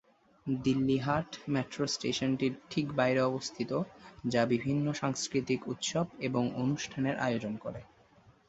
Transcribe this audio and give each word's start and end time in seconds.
Delhi 0.47 0.97
Haat 0.97 1.29
metro 1.47 1.83
স্টেশনটির 1.87 2.53
ঠিক 2.69 2.85
বাইরে 2.95 3.21
অবস্থিত, 3.21 3.71
যা 4.27 4.41
বিভিন্ন 4.45 4.85
সাংস্কৃতিক 4.93 5.59
উৎসব 5.67 6.05
এবং 6.19 6.43
অনুষ্ঠানের 6.55 7.15
আয়োজন 7.19 7.53
করে। 7.57 7.81